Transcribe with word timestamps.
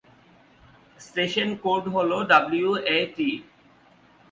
Station 0.99 1.49
code 1.63 1.83
হল 1.95 2.11
ডব্লিউএটি। 2.31 3.31